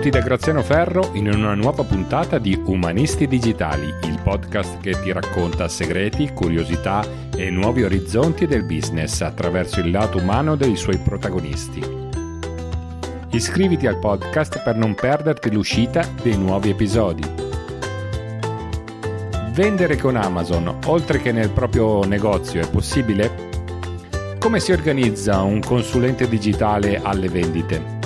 Benvenuti 0.00 0.18
da 0.18 0.34
Graziano 0.34 0.62
Ferro 0.62 1.10
in 1.12 1.28
una 1.28 1.52
nuova 1.52 1.84
puntata 1.84 2.38
di 2.38 2.58
Umanisti 2.64 3.26
Digitali, 3.26 3.84
il 4.04 4.18
podcast 4.22 4.80
che 4.80 4.98
ti 4.98 5.12
racconta 5.12 5.68
segreti, 5.68 6.32
curiosità 6.32 7.04
e 7.36 7.50
nuovi 7.50 7.82
orizzonti 7.82 8.46
del 8.46 8.64
business 8.64 9.20
attraverso 9.20 9.80
il 9.80 9.90
lato 9.90 10.16
umano 10.16 10.56
dei 10.56 10.74
suoi 10.74 10.96
protagonisti. 10.96 11.82
Iscriviti 13.32 13.86
al 13.86 13.98
podcast 13.98 14.62
per 14.62 14.74
non 14.74 14.94
perderti 14.94 15.52
l'uscita 15.52 16.02
dei 16.22 16.38
nuovi 16.38 16.70
episodi. 16.70 17.22
Vendere 19.52 19.98
con 19.98 20.16
Amazon, 20.16 20.78
oltre 20.86 21.20
che 21.20 21.30
nel 21.30 21.50
proprio 21.50 22.04
negozio, 22.04 22.62
è 22.62 22.70
possibile? 22.70 23.50
Come 24.38 24.60
si 24.60 24.72
organizza 24.72 25.42
un 25.42 25.60
consulente 25.60 26.26
digitale 26.26 26.98
alle 27.02 27.28
vendite? 27.28 27.99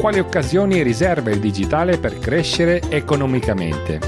Quali 0.00 0.18
occasioni 0.18 0.82
riserva 0.82 1.28
il 1.28 1.40
digitale 1.40 1.98
per 1.98 2.18
crescere 2.18 2.80
economicamente. 2.88 3.98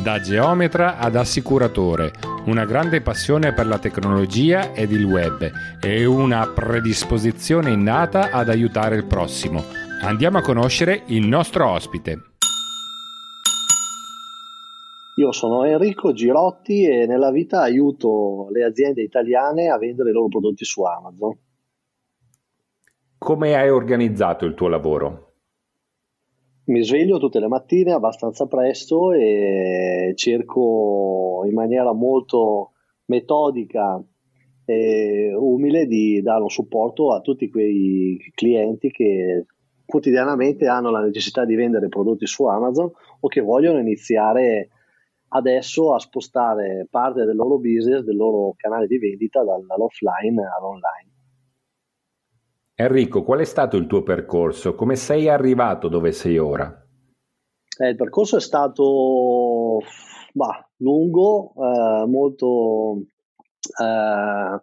Da 0.00 0.20
geometra 0.20 0.98
ad 0.98 1.16
assicuratore, 1.16 2.12
una 2.46 2.64
grande 2.64 3.00
passione 3.00 3.52
per 3.52 3.66
la 3.66 3.80
tecnologia 3.80 4.72
ed 4.72 4.92
il 4.92 5.02
web 5.02 5.50
e 5.80 6.04
una 6.04 6.46
predisposizione 6.46 7.72
innata 7.72 8.30
ad 8.30 8.48
aiutare 8.48 8.94
il 8.94 9.04
prossimo. 9.04 9.64
Andiamo 10.00 10.38
a 10.38 10.42
conoscere 10.42 11.02
il 11.06 11.26
nostro 11.26 11.68
ospite. 11.68 12.18
Io 15.16 15.32
sono 15.32 15.64
Enrico 15.64 16.12
Girotti 16.12 16.84
e 16.84 17.04
nella 17.04 17.32
vita 17.32 17.62
aiuto 17.62 18.46
le 18.52 18.62
aziende 18.62 19.02
italiane 19.02 19.70
a 19.70 19.76
vendere 19.76 20.10
i 20.10 20.12
loro 20.12 20.28
prodotti 20.28 20.64
su 20.64 20.84
Amazon. 20.84 21.36
Come 23.22 23.54
hai 23.54 23.68
organizzato 23.68 24.46
il 24.46 24.54
tuo 24.54 24.68
lavoro? 24.68 25.32
Mi 26.68 26.82
sveglio 26.82 27.18
tutte 27.18 27.38
le 27.38 27.48
mattine 27.48 27.92
abbastanza 27.92 28.46
presto 28.46 29.12
e 29.12 30.14
cerco 30.16 31.42
in 31.44 31.52
maniera 31.52 31.92
molto 31.92 32.72
metodica 33.04 34.02
e 34.64 35.34
umile 35.34 35.84
di 35.84 36.22
dare 36.22 36.40
un 36.40 36.48
supporto 36.48 37.12
a 37.12 37.20
tutti 37.20 37.50
quei 37.50 38.16
clienti 38.34 38.90
che 38.90 39.44
quotidianamente 39.84 40.66
hanno 40.66 40.90
la 40.90 41.02
necessità 41.02 41.44
di 41.44 41.56
vendere 41.56 41.88
prodotti 41.88 42.26
su 42.26 42.46
Amazon 42.46 42.90
o 43.20 43.28
che 43.28 43.42
vogliono 43.42 43.80
iniziare 43.80 44.70
adesso 45.28 45.92
a 45.92 45.98
spostare 45.98 46.86
parte 46.88 47.26
del 47.26 47.36
loro 47.36 47.58
business, 47.58 48.00
del 48.00 48.16
loro 48.16 48.54
canale 48.56 48.86
di 48.86 48.96
vendita 48.96 49.44
dall'offline 49.44 50.42
all'online. 50.56 51.09
Enrico, 52.80 53.22
qual 53.22 53.40
è 53.40 53.44
stato 53.44 53.76
il 53.76 53.86
tuo 53.86 54.02
percorso? 54.02 54.74
Come 54.74 54.96
sei 54.96 55.28
arrivato 55.28 55.88
dove 55.88 56.12
sei 56.12 56.38
ora? 56.38 56.82
Eh, 57.78 57.88
il 57.90 57.96
percorso 57.96 58.38
è 58.38 58.40
stato 58.40 59.80
bah, 60.32 60.66
lungo, 60.78 61.52
eh, 61.56 62.06
molto, 62.06 63.02
eh, 63.78 64.62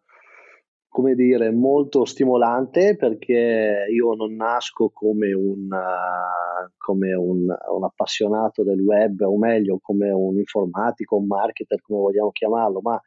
come 0.88 1.14
dire, 1.14 1.52
molto 1.52 2.06
stimolante 2.06 2.96
perché 2.96 3.86
io 3.88 4.16
non 4.16 4.34
nasco 4.34 4.90
come 4.92 5.34
un, 5.34 5.66
uh, 5.70 6.72
come 6.76 7.14
un, 7.14 7.46
un 7.46 7.84
appassionato 7.84 8.64
del 8.64 8.80
web, 8.80 9.22
o 9.22 9.38
meglio, 9.38 9.78
come 9.80 10.10
un 10.10 10.40
informatico, 10.40 11.18
un 11.18 11.28
marketer, 11.28 11.82
come 11.82 12.00
vogliamo 12.00 12.32
chiamarlo, 12.32 12.80
ma 12.82 13.00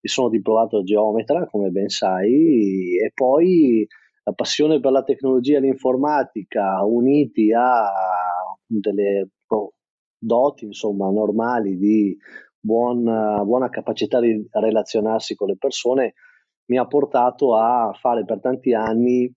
mi 0.00 0.08
sono 0.08 0.28
diplomato 0.28 0.82
geometra, 0.82 1.46
come 1.46 1.70
ben 1.70 1.88
sai, 1.88 2.98
e 3.00 3.12
poi 3.14 3.86
la 4.28 4.32
passione 4.32 4.78
per 4.78 4.92
la 4.92 5.02
tecnologia 5.02 5.56
e 5.56 5.60
l'informatica 5.60 6.84
uniti 6.84 7.52
a 7.52 7.90
delle 8.66 9.30
oh, 9.46 9.72
doti 10.18 10.66
insomma 10.66 11.10
normali 11.10 11.78
di 11.78 12.16
buona, 12.60 13.42
buona 13.44 13.70
capacità 13.70 14.20
di 14.20 14.46
relazionarsi 14.50 15.34
con 15.34 15.48
le 15.48 15.56
persone 15.56 16.14
mi 16.66 16.76
ha 16.76 16.86
portato 16.86 17.56
a 17.56 17.92
fare 17.98 18.26
per 18.26 18.40
tanti 18.40 18.74
anni 18.74 19.32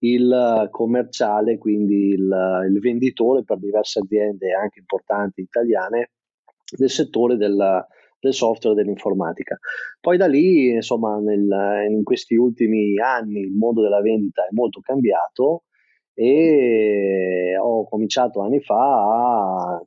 il 0.00 0.68
commerciale, 0.70 1.56
quindi 1.56 2.08
il, 2.08 2.66
il 2.68 2.78
venditore 2.80 3.44
per 3.44 3.58
diverse 3.58 4.00
aziende 4.00 4.52
anche 4.52 4.80
importanti 4.80 5.40
italiane 5.40 6.10
del 6.76 6.90
settore 6.90 7.36
del, 7.36 7.86
del 8.18 8.34
software 8.34 8.78
e 8.78 8.82
dell'informatica. 8.82 9.56
Poi 10.00 10.16
da 10.16 10.26
lì, 10.26 10.70
insomma, 10.70 11.18
nel, 11.18 11.86
in 11.90 12.02
questi 12.02 12.34
ultimi 12.34 12.98
anni 12.98 13.40
il 13.40 13.54
mondo 13.54 13.82
della 13.82 14.00
vendita 14.00 14.42
è 14.42 14.52
molto 14.52 14.80
cambiato 14.80 15.64
e 16.14 17.54
ho 17.60 17.86
cominciato 17.88 18.40
anni 18.40 18.60
fa 18.60 19.74
a 19.74 19.84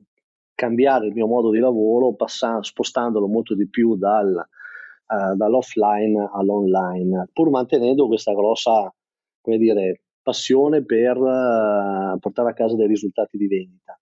cambiare 0.54 1.06
il 1.06 1.14
mio 1.14 1.26
modo 1.26 1.50
di 1.50 1.58
lavoro, 1.58 2.14
passando, 2.14 2.62
spostandolo 2.62 3.26
molto 3.26 3.54
di 3.54 3.68
più 3.68 3.96
dal, 3.96 4.28
uh, 4.34 5.34
dall'offline 5.34 6.28
all'online, 6.32 7.28
pur 7.32 7.50
mantenendo 7.50 8.06
questa 8.06 8.32
grossa, 8.32 8.92
come 9.40 9.58
dire, 9.58 10.02
passione 10.22 10.84
per 10.84 11.16
uh, 11.16 12.18
portare 12.18 12.50
a 12.50 12.52
casa 12.52 12.76
dei 12.76 12.86
risultati 12.86 13.36
di 13.36 13.46
vendita. 13.46 13.99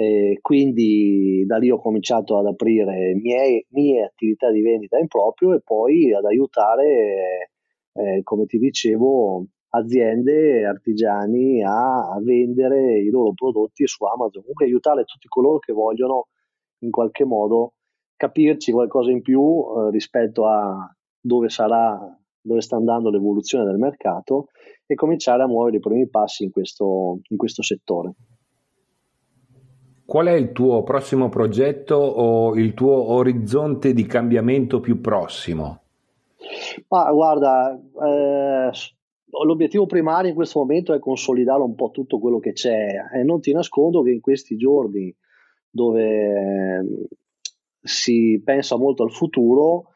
E 0.00 0.38
quindi 0.40 1.44
da 1.44 1.56
lì 1.56 1.70
ho 1.72 1.80
cominciato 1.80 2.38
ad 2.38 2.46
aprire 2.46 3.16
mie, 3.16 3.66
mie 3.70 4.04
attività 4.04 4.48
di 4.48 4.60
vendita 4.60 4.96
in 4.96 5.08
proprio 5.08 5.54
e 5.54 5.60
poi 5.60 6.14
ad 6.14 6.24
aiutare, 6.24 7.50
eh, 7.94 8.20
come 8.22 8.46
ti 8.46 8.58
dicevo, 8.58 9.44
aziende, 9.70 10.64
artigiani 10.64 11.64
a, 11.64 12.10
a, 12.12 12.20
vendere 12.22 13.00
i 13.00 13.10
loro 13.10 13.32
prodotti 13.32 13.88
su 13.88 14.04
Amazon, 14.04 14.42
comunque 14.42 14.66
aiutare 14.66 15.02
tutti 15.02 15.26
coloro 15.26 15.58
che 15.58 15.72
vogliono 15.72 16.28
in 16.82 16.92
qualche 16.92 17.24
modo 17.24 17.72
capirci 18.14 18.70
qualcosa 18.70 19.10
in 19.10 19.20
più 19.20 19.40
eh, 19.42 19.90
rispetto 19.90 20.46
a 20.46 20.94
dove 21.20 21.48
sarà, 21.48 21.98
dove 22.40 22.60
sta 22.60 22.76
andando 22.76 23.10
l'evoluzione 23.10 23.64
del 23.64 23.78
mercato 23.78 24.46
e 24.86 24.94
cominciare 24.94 25.42
a 25.42 25.48
muovere 25.48 25.78
i 25.78 25.80
primi 25.80 26.08
passi 26.08 26.44
in 26.44 26.52
questo, 26.52 27.18
in 27.30 27.36
questo 27.36 27.62
settore. 27.64 28.14
Qual 30.08 30.26
è 30.26 30.32
il 30.32 30.52
tuo 30.52 30.82
prossimo 30.84 31.28
progetto 31.28 31.94
o 31.96 32.56
il 32.56 32.72
tuo 32.72 33.10
orizzonte 33.10 33.92
di 33.92 34.06
cambiamento 34.06 34.80
più 34.80 35.02
prossimo? 35.02 35.82
Ah, 36.88 37.12
guarda, 37.12 37.78
eh, 37.78 38.70
l'obiettivo 39.44 39.84
primario 39.84 40.30
in 40.30 40.34
questo 40.34 40.60
momento 40.60 40.94
è 40.94 40.98
consolidare 40.98 41.60
un 41.60 41.74
po' 41.74 41.90
tutto 41.90 42.18
quello 42.18 42.38
che 42.38 42.54
c'è 42.54 42.86
e 43.12 43.22
non 43.22 43.42
ti 43.42 43.52
nascondo 43.52 44.00
che 44.00 44.12
in 44.12 44.22
questi 44.22 44.56
giorni 44.56 45.14
dove 45.68 47.06
si 47.78 48.40
pensa 48.42 48.78
molto 48.78 49.02
al 49.02 49.12
futuro, 49.12 49.88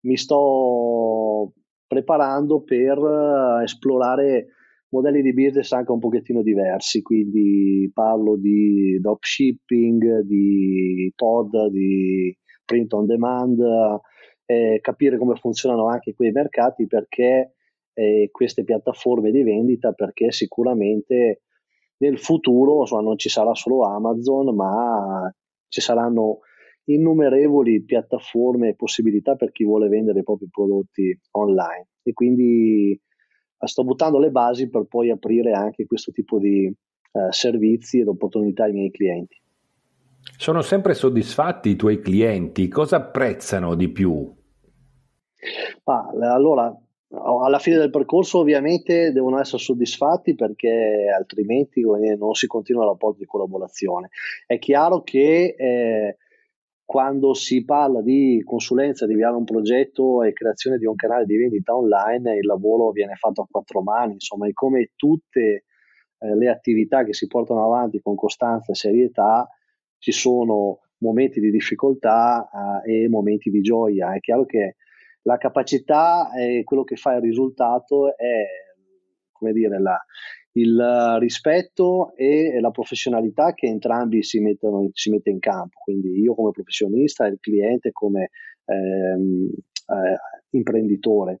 mi 0.00 0.16
sto 0.16 1.52
preparando 1.86 2.62
per 2.62 3.60
esplorare 3.62 4.48
modelli 4.94 5.22
di 5.22 5.34
business 5.34 5.72
anche 5.72 5.90
un 5.90 5.98
pochettino 5.98 6.42
diversi, 6.42 7.02
quindi 7.02 7.90
parlo 7.92 8.36
di 8.36 8.98
dropshipping, 9.00 10.20
di 10.20 11.12
pod, 11.14 11.68
di 11.70 12.36
print 12.64 12.92
on 12.92 13.06
demand, 13.06 13.60
eh, 14.46 14.78
capire 14.80 15.18
come 15.18 15.34
funzionano 15.34 15.88
anche 15.88 16.14
quei 16.14 16.30
mercati 16.30 16.86
perché 16.86 17.54
eh, 17.92 18.28
queste 18.30 18.62
piattaforme 18.62 19.30
di 19.30 19.42
vendita, 19.42 19.92
perché 19.92 20.30
sicuramente 20.30 21.42
nel 21.98 22.18
futuro 22.18 22.80
insomma, 22.80 23.02
non 23.02 23.18
ci 23.18 23.28
sarà 23.28 23.54
solo 23.54 23.84
Amazon, 23.84 24.54
ma 24.54 25.32
ci 25.68 25.80
saranno 25.80 26.40
innumerevoli 26.84 27.82
piattaforme 27.82 28.70
e 28.70 28.74
possibilità 28.74 29.34
per 29.36 29.50
chi 29.50 29.64
vuole 29.64 29.88
vendere 29.88 30.20
i 30.20 30.24
propri 30.24 30.48
prodotti 30.50 31.18
online. 31.32 31.88
E 32.02 32.12
quindi 32.12 33.00
sto 33.66 33.84
buttando 33.84 34.18
le 34.18 34.30
basi 34.30 34.68
per 34.68 34.84
poi 34.84 35.10
aprire 35.10 35.52
anche 35.52 35.86
questo 35.86 36.12
tipo 36.12 36.38
di 36.38 36.66
eh, 36.66 37.32
servizi 37.32 38.00
ed 38.00 38.08
opportunità 38.08 38.64
ai 38.64 38.72
miei 38.72 38.90
clienti. 38.90 39.40
Sono 40.36 40.62
sempre 40.62 40.94
soddisfatti 40.94 41.70
i 41.70 41.76
tuoi 41.76 42.00
clienti? 42.00 42.68
Cosa 42.68 42.96
apprezzano 42.96 43.74
di 43.74 43.88
più? 43.88 44.32
Ah, 45.84 46.08
allora, 46.32 46.74
alla 47.10 47.58
fine 47.58 47.76
del 47.76 47.90
percorso 47.90 48.38
ovviamente 48.38 49.12
devono 49.12 49.38
essere 49.38 49.62
soddisfatti 49.62 50.34
perché 50.34 51.06
altrimenti 51.14 51.82
non 51.82 52.34
si 52.34 52.46
continua 52.46 52.84
il 52.84 52.90
rapporto 52.90 53.18
di 53.18 53.26
collaborazione. 53.26 54.08
È 54.46 54.58
chiaro 54.58 55.02
che 55.02 55.54
eh, 55.56 56.16
quando 56.84 57.34
si 57.34 57.64
parla 57.64 58.02
di 58.02 58.42
consulenza, 58.44 59.06
di 59.06 59.12
avviare 59.14 59.36
un 59.36 59.44
progetto 59.44 60.22
e 60.22 60.32
creazione 60.32 60.76
di 60.76 60.86
un 60.86 60.94
canale 60.94 61.24
di 61.24 61.36
vendita 61.36 61.74
online, 61.74 62.36
il 62.36 62.46
lavoro 62.46 62.90
viene 62.90 63.14
fatto 63.14 63.42
a 63.42 63.46
quattro 63.50 63.82
mani, 63.82 64.14
insomma, 64.14 64.46
è 64.46 64.52
come 64.52 64.90
tutte 64.94 65.64
eh, 66.18 66.36
le 66.36 66.48
attività 66.48 67.04
che 67.04 67.14
si 67.14 67.26
portano 67.26 67.64
avanti 67.64 68.00
con 68.00 68.14
costanza 68.14 68.72
e 68.72 68.74
serietà, 68.74 69.48
ci 69.98 70.12
sono 70.12 70.80
momenti 70.98 71.40
di 71.40 71.50
difficoltà 71.50 72.82
eh, 72.84 73.04
e 73.04 73.08
momenti 73.08 73.50
di 73.50 73.60
gioia. 73.60 74.14
È 74.14 74.20
chiaro 74.20 74.44
che 74.44 74.76
la 75.22 75.38
capacità 75.38 76.32
e 76.34 76.64
quello 76.64 76.84
che 76.84 76.96
fa 76.96 77.14
il 77.14 77.22
risultato 77.22 78.16
è 78.16 78.44
come 79.32 79.52
dire, 79.52 79.80
la, 79.80 79.98
il 80.56 81.16
rispetto 81.18 82.14
e 82.14 82.60
la 82.60 82.70
professionalità 82.70 83.54
che 83.54 83.66
entrambi 83.66 84.22
si 84.22 84.38
mettono 84.40 84.88
si 84.92 85.10
mette 85.10 85.30
in 85.30 85.38
campo, 85.38 85.78
quindi 85.82 86.20
io 86.20 86.34
come 86.34 86.50
professionista 86.50 87.26
e 87.26 87.30
il 87.30 87.38
cliente 87.40 87.90
come 87.92 88.30
ehm, 88.66 89.48
eh, 89.48 90.56
imprenditore 90.56 91.40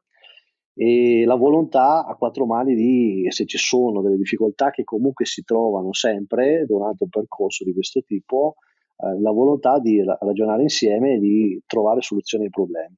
e 0.76 1.24
la 1.24 1.36
volontà 1.36 2.04
a 2.04 2.16
quattro 2.16 2.46
mani 2.46 2.74
di, 2.74 3.26
se 3.28 3.46
ci 3.46 3.58
sono 3.58 4.02
delle 4.02 4.16
difficoltà 4.16 4.70
che 4.70 4.82
comunque 4.82 5.24
si 5.24 5.44
trovano 5.44 5.92
sempre 5.92 6.64
durante 6.66 7.04
un 7.04 7.10
percorso 7.10 7.62
di 7.62 7.72
questo 7.72 8.02
tipo, 8.02 8.56
eh, 8.96 9.20
la 9.20 9.30
volontà 9.30 9.78
di 9.78 10.02
ragionare 10.02 10.62
insieme 10.62 11.14
e 11.14 11.18
di 11.18 11.62
trovare 11.66 12.00
soluzioni 12.00 12.44
ai 12.44 12.50
problemi. 12.50 12.96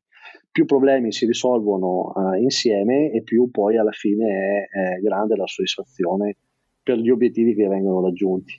Più 0.57 0.65
problemi 0.65 1.13
si 1.13 1.27
risolvono 1.27 2.15
eh, 2.15 2.41
insieme 2.41 3.11
e 3.11 3.23
più 3.23 3.51
poi 3.51 3.77
alla 3.77 3.91
fine 3.91 4.67
è, 4.73 4.97
è 4.97 5.01
grande 5.03 5.37
la 5.37 5.47
soddisfazione 5.47 6.39
per 6.83 6.97
gli 6.97 7.11
obiettivi 7.11 7.55
che 7.55 7.69
vengono 7.69 8.01
raggiunti. 8.01 8.55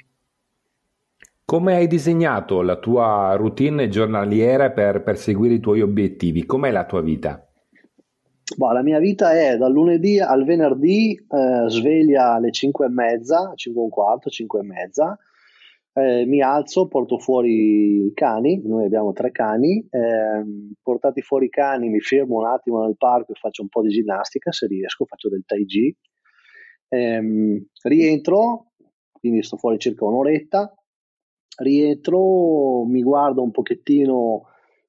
Come 1.44 1.74
hai 1.74 1.88
disegnato 1.88 2.62
la 2.62 2.78
tua 2.78 3.34
routine 3.36 3.90
giornaliera 3.90 4.70
per 4.70 5.02
perseguire 5.02 5.56
i 5.56 5.60
tuoi 5.60 5.82
obiettivi? 5.82 6.46
Com'è 6.46 6.70
la 6.70 6.86
tua 6.86 7.02
vita? 7.02 7.44
Boh, 8.56 8.72
la 8.74 8.84
mia 8.84 9.00
vita 9.00 9.32
è 9.32 9.58
dal 9.58 9.72
lunedì 9.72 10.20
al 10.20 10.46
venerdì, 10.46 11.16
eh, 11.16 11.68
sveglia 11.68 12.34
alle 12.34 12.52
5 12.52 12.86
e 12.86 12.90
mezza, 12.90 13.54
5 13.56 13.82
e 13.82 13.84
un 13.84 13.90
quarto, 13.90 14.30
5 14.30 14.60
e 14.60 14.64
mezza, 14.64 15.18
eh, 15.98 16.26
mi 16.28 16.42
alzo, 16.42 16.88
porto 16.88 17.18
fuori 17.18 18.06
i 18.06 18.12
cani, 18.14 18.62
noi 18.64 18.86
abbiamo 18.86 19.14
tre 19.14 19.32
cani, 19.32 19.80
eh, 19.90 20.44
portati 20.80 21.22
fuori 21.22 21.48
i 21.48 21.50
cani 21.50 21.90
mi 21.90 22.00
fermo 22.00 22.38
un 22.38 22.46
attimo 22.46 22.84
nel 22.84 22.98
parco 22.98 23.32
e 23.32 23.36
faccio 23.40 23.64
un 23.64 23.70
po' 23.70 23.82
di 23.82 23.90
ginnastica 23.90 24.52
se 24.52 24.68
riesco, 24.68 25.06
faccio 25.06 25.28
del 25.28 25.44
tai 25.44 25.66
chi, 25.66 25.96
ehm, 26.90 27.66
rientro, 27.82 28.74
quindi 29.12 29.42
sto 29.42 29.58
fuori 29.58 29.80
circa 29.80 30.06
un'oretta, 30.06 30.72
rientro, 31.64 32.84
mi 32.86 33.02
guardo 33.02 33.42
un 33.42 33.50
pochettino 33.50 34.44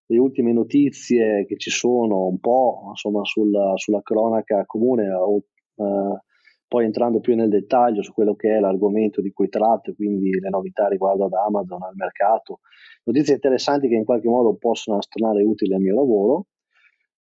le 0.05 0.19
ultime 0.19 0.53
notizie 0.53 1.47
che 1.47 1.57
ci 1.57 1.71
sono 1.71 2.27
un 2.27 2.39
po' 2.39 2.89
insomma, 2.91 3.25
sulla, 3.25 3.73
sulla 3.77 4.03
cronaca 4.03 4.65
comune 4.67 5.11
o 5.11 5.43
eh, 5.77 6.23
poi 6.69 6.85
entrando 6.85 7.21
più 7.21 7.35
nel 7.35 7.49
dettaglio 7.49 8.03
su 8.03 8.13
quello 8.13 8.35
che 8.35 8.57
è 8.57 8.61
l'argomento 8.61 9.23
di 9.23 9.33
cui 9.33 9.49
tratto, 9.49 9.95
quindi 9.95 10.31
le 10.39 10.51
novità 10.51 10.87
riguardo 10.87 11.25
ad 11.25 11.33
Amazon, 11.33 11.83
al 11.83 11.95
mercato, 11.97 12.61
notizie 13.05 13.35
interessanti 13.35 13.89
che 13.89 13.95
in 13.95 14.05
qualche 14.05 14.29
modo 14.29 14.55
possono 14.57 14.99
tornare 15.09 15.43
utili 15.43 15.75
al 15.75 15.81
mio 15.81 15.95
lavoro. 15.95 16.47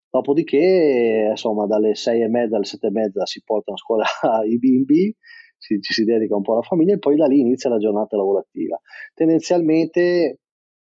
Dopodiché, 0.10 1.28
insomma, 1.30 1.68
dalle 1.68 1.94
sei 1.94 2.22
e 2.22 2.28
mezza 2.28 2.56
alle 2.56 2.66
sette 2.66 2.88
e 2.88 2.92
mezza 2.92 3.26
si 3.26 3.44
portano 3.44 3.78
a 3.78 3.80
scuola 3.80 4.06
i 4.50 4.58
bimbi, 4.58 5.16
ci, 5.60 5.80
ci 5.80 5.94
si 5.94 6.04
dedica 6.04 6.36
un 6.36 6.42
po' 6.42 6.54
alla 6.54 6.62
famiglia 6.62 6.96
e 6.96 7.00
poi 7.00 7.16
da 7.16 7.28
lì 7.28 7.40
inizia 7.40 7.70
la 7.70 7.78
giornata 7.78 8.18
lavorativa. 8.18 8.80
Tendenzialmente 9.14 10.40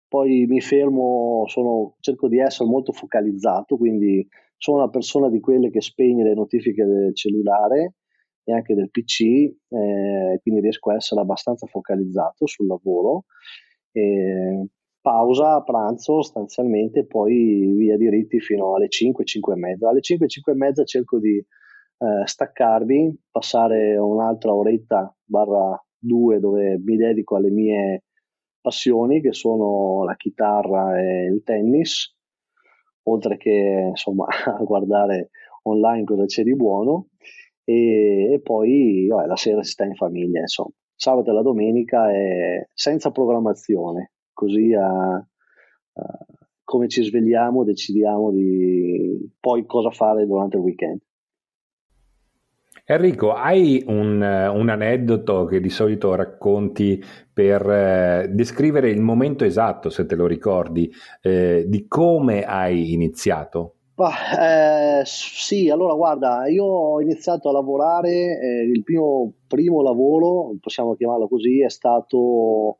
poi 0.08 0.46
mi 0.46 0.60
fermo, 0.62 1.44
sono, 1.48 1.96
cerco 2.00 2.28
di 2.28 2.38
essere 2.38 2.68
molto 2.68 2.92
focalizzato, 2.92 3.76
quindi 3.76 4.26
sono 4.56 4.78
una 4.78 4.88
persona 4.88 5.28
di 5.28 5.40
quelle 5.40 5.70
che 5.70 5.82
spegne 5.82 6.24
le 6.24 6.34
notifiche 6.34 6.84
del 6.84 7.14
cellulare 7.14 7.94
e 8.44 8.52
anche 8.52 8.74
del 8.74 8.90
PC, 8.90 9.20
eh, 9.22 10.38
quindi 10.42 10.60
riesco 10.60 10.90
a 10.90 10.96
essere 10.96 11.20
abbastanza 11.22 11.66
focalizzato 11.66 12.46
sul 12.46 12.66
lavoro. 12.66 13.24
Eh, 13.92 14.66
pausa, 15.00 15.62
pranzo 15.62 16.22
sostanzialmente, 16.22 17.06
poi 17.06 17.74
via 17.76 17.96
diritti 17.96 18.40
fino 18.40 18.74
alle 18.74 18.88
5, 18.88 19.24
5 19.24 19.54
e 19.54 19.56
mezza. 19.56 19.88
Alle 19.88 20.00
5, 20.00 20.28
5 20.28 20.52
e 20.52 20.56
mezza 20.56 20.84
cerco 20.84 21.18
di 21.18 21.36
eh, 21.36 22.26
staccarmi, 22.26 23.18
passare 23.30 23.96
un'altra 23.96 24.54
oretta 24.54 25.14
barra 25.24 25.82
due 25.98 26.38
dove 26.38 26.78
mi 26.78 26.96
dedico 26.96 27.36
alle 27.36 27.50
mie 27.50 28.04
passioni 28.60 29.20
che 29.20 29.32
sono 29.32 30.04
la 30.04 30.16
chitarra 30.16 30.98
e 30.98 31.26
il 31.26 31.42
tennis, 31.42 32.14
oltre 33.04 33.36
che 33.36 33.88
insomma 33.90 34.26
a 34.46 34.62
guardare 34.64 35.30
online 35.62 36.04
cosa 36.04 36.24
c'è 36.26 36.42
di 36.42 36.54
buono 36.54 37.08
e, 37.64 38.32
e 38.34 38.40
poi 38.40 39.06
vabbè, 39.08 39.26
la 39.26 39.36
sera 39.36 39.62
si 39.62 39.72
sta 39.72 39.84
in 39.84 39.94
famiglia 39.94 40.40
insomma. 40.40 40.70
Sabato 40.96 41.30
e 41.30 41.32
la 41.32 41.42
domenica 41.42 42.10
è 42.10 42.68
senza 42.72 43.10
programmazione, 43.10 44.12
così 44.32 44.72
a, 44.74 45.14
a, 45.16 46.26
come 46.62 46.88
ci 46.88 47.02
svegliamo 47.02 47.64
decidiamo 47.64 48.30
di 48.30 49.30
poi 49.40 49.66
cosa 49.66 49.90
fare 49.90 50.26
durante 50.26 50.56
il 50.56 50.62
weekend. 50.62 51.00
Enrico, 52.86 53.32
hai 53.32 53.82
un, 53.86 54.20
un, 54.20 54.68
aneddoto 54.68 55.46
che 55.46 55.58
di 55.58 55.70
solito 55.70 56.14
racconti 56.14 57.02
per 57.32 57.66
eh, 57.66 58.28
descrivere 58.30 58.90
il 58.90 59.00
momento 59.00 59.44
esatto, 59.44 59.88
se 59.88 60.04
te 60.04 60.14
lo 60.14 60.26
ricordi, 60.26 60.92
eh, 61.22 61.64
di 61.66 61.86
come 61.88 62.44
hai 62.44 62.92
iniziato? 62.92 63.76
Bah, 63.96 65.00
eh, 65.00 65.02
sì, 65.04 65.70
allora 65.70 65.94
guarda, 65.94 66.48
io 66.48 66.64
ho 66.64 67.00
iniziato 67.00 67.48
a 67.48 67.52
lavorare, 67.52 68.10
eh, 68.40 68.62
il 68.64 68.82
primo, 68.82 69.34
primo, 69.46 69.82
lavoro, 69.82 70.52
possiamo 70.60 70.94
chiamarlo 70.96 71.28
così, 71.28 71.62
è 71.62 71.68
stato 71.70 72.78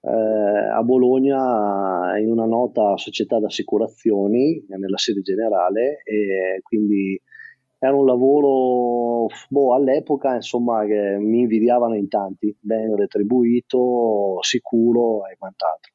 eh, 0.00 0.10
a 0.10 0.82
Bologna 0.82 2.18
in 2.18 2.30
una 2.30 2.46
nota 2.46 2.96
società 2.96 3.38
d'assicurazioni 3.38 4.64
nella 4.68 4.98
sede 4.98 5.20
generale 5.22 6.00
e 6.04 6.60
quindi 6.62 7.20
era 7.78 7.94
un 7.94 8.06
lavoro 8.06 9.28
boh, 9.48 9.74
all'epoca 9.74 10.34
insomma 10.34 10.84
che 10.84 11.16
mi 11.20 11.40
invidiavano 11.40 11.94
in 11.94 12.08
tanti, 12.08 12.56
ben 12.60 12.96
retribuito, 12.96 14.38
sicuro 14.40 15.26
e 15.28 15.36
quant'altro. 15.38 15.92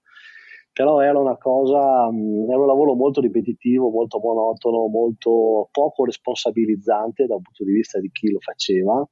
Però 0.73 1.01
era 1.01 1.19
una 1.19 1.37
cosa, 1.37 1.77
era 1.77 2.59
un 2.59 2.65
lavoro 2.65 2.93
molto 2.95 3.19
ripetitivo, 3.19 3.89
molto 3.89 4.19
monotono, 4.19 4.87
molto 4.87 5.67
poco 5.71 6.05
responsabilizzante 6.05 7.25
dal 7.25 7.41
punto 7.41 7.63
di 7.65 7.73
vista 7.73 7.99
di 7.99 8.09
chi 8.11 8.31
lo 8.31 8.39
faceva. 8.39 9.05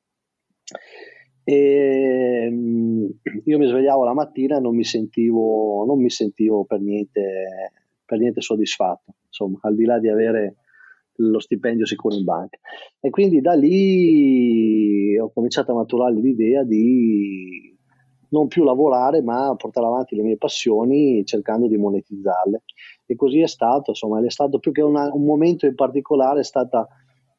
E 1.44 2.50
io 3.44 3.58
mi 3.58 3.68
svegliavo 3.68 4.04
la 4.04 4.14
mattina 4.14 4.58
e 4.58 4.60
non 4.62 4.76
mi 4.76 4.84
sentivo, 4.84 5.84
non 5.86 6.00
mi 6.00 6.10
sentivo 6.10 6.64
per, 6.64 6.80
niente, 6.80 7.24
per 8.06 8.20
niente 8.20 8.40
soddisfatto, 8.40 9.16
insomma, 9.26 9.58
al 9.64 9.76
di 9.76 9.84
là 9.84 10.00
di 10.00 10.10
avere 10.10 10.56
lo 11.16 11.40
stipendio 11.40 11.86
sicuro 11.86 12.16
in 12.16 12.24
banca. 12.24 12.58
E 13.00 13.10
quindi 13.10 13.42
da 13.42 13.54
lì 13.54 15.18
ho 15.18 15.32
cominciato 15.34 15.72
a 15.72 15.76
maturare 15.76 16.14
l'idea 16.16 16.64
di 16.64 17.78
non 18.30 18.48
più 18.48 18.64
lavorare, 18.64 19.22
ma 19.22 19.54
portare 19.56 19.88
avanti 19.88 20.16
le 20.16 20.24
mie 20.24 20.38
passioni 20.38 21.26
cercando 21.26 21.68
di 21.68 21.78
monetizzarle. 21.78 22.64
E 23.06 23.16
così 23.16 23.40
è 23.42 23.48
stato, 23.48 23.92
insomma, 23.92 24.24
è 24.24 24.30
stato 24.30 24.60
più 24.60 24.72
che 24.72 24.82
una, 24.82 25.12
un 25.14 25.24
momento 25.24 25.66
in 25.66 25.76
particolare, 25.76 26.42
è 26.42 26.44
stata 26.44 26.88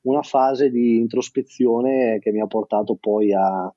una 0.02 0.22
fase 0.22 0.70
di 0.70 0.96
introspezione 0.96 2.18
che 2.20 2.32
mi 2.32 2.40
ha 2.40 2.46
portato 2.46 2.96
poi 2.98 3.32
a, 3.32 3.62
a, 3.64 3.72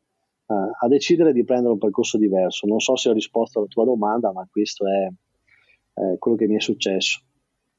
a 0.80 0.88
decidere 0.88 1.34
di 1.34 1.44
prendere 1.44 1.74
un 1.74 1.80
percorso 1.80 2.18
diverso. 2.18 2.66
Non 2.66 2.80
so 2.80 2.96
se 2.96 3.10
ho 3.10 3.14
risposto 3.14 3.60
alla 3.60 3.68
tua 3.68 3.86
domanda, 3.86 4.32
ma 4.32 4.48
questo 4.50 4.86
è, 4.88 5.08
è 5.94 6.18
quello 6.18 6.38
che 6.38 6.48
mi 6.48 6.56
è 6.56 6.62
successo. 6.62 7.22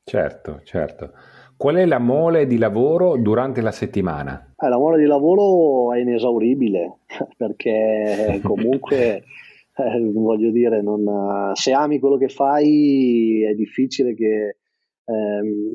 Certo, 0.05 0.61
certo. 0.65 1.13
Qual 1.57 1.77
è 1.77 1.87
la 1.87 1.99
mole 1.99 2.47
di 2.47 2.59
lavoro 2.59 3.17
durante 3.17 3.61
la 3.61 3.73
settimana? 3.73 4.55
Eh, 4.57 4.69
la 4.69 4.79
mole 4.79 4.99
di 4.99 5.07
lavoro 5.07 5.93
è 5.93 6.01
inesauribile 6.01 6.99
perché 7.37 8.41
comunque 8.43 9.23
eh, 9.77 10.11
voglio 10.13 10.51
dire, 10.51 10.83
non, 10.83 11.53
se 11.55 11.73
ami 11.73 11.99
quello 11.99 12.17
che 12.17 12.29
fai 12.29 13.43
è 13.43 13.55
difficile 13.55 14.15
che 14.15 14.57
ehm, 15.05 15.73